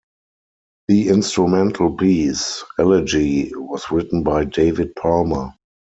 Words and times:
The 0.87 1.09
instrumental 1.09 1.95
piece 1.95 2.63
"Elegy" 2.79 3.51
was 3.53 3.91
written 3.91 4.23
by 4.23 4.45
David 4.45 4.95
Palmer. 4.95 5.53